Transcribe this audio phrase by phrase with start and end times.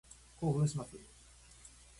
[0.39, 0.97] 興奮します。